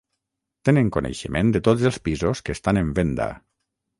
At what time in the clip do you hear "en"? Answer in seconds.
2.85-2.89